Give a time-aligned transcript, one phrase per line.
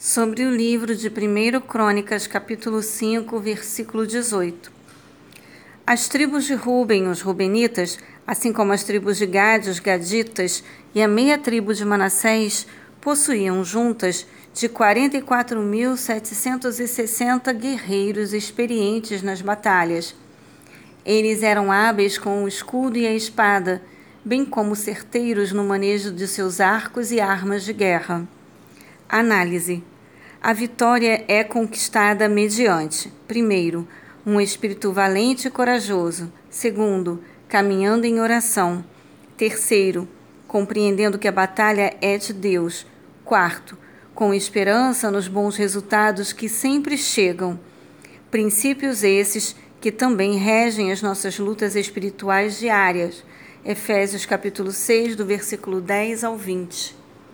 [0.00, 4.70] sobre o livro de 1 Crônicas, capítulo 5, versículo 18.
[5.84, 10.62] As tribos de Ruben, os rubenitas, assim como as tribos de Gade, os gaditas,
[10.94, 12.64] e a meia tribo de Manassés,
[13.00, 14.24] possuíam juntas
[14.54, 20.14] de 44.760 guerreiros experientes nas batalhas.
[21.04, 23.82] Eles eram hábeis com o escudo e a espada,
[24.24, 28.28] bem como certeiros no manejo de seus arcos e armas de guerra.
[29.08, 29.82] Análise:
[30.38, 33.88] A vitória é conquistada mediante, primeiro,
[34.26, 38.84] um espírito valente e corajoso, segundo, caminhando em oração,
[39.34, 40.06] terceiro,
[40.46, 42.86] compreendendo que a batalha é de Deus,
[43.24, 43.78] quarto,
[44.14, 47.58] com esperança nos bons resultados que sempre chegam.
[48.30, 53.24] Princípios esses que também regem as nossas lutas espirituais diárias.
[53.64, 57.07] Efésios capítulo 6, do versículo 10 ao 20.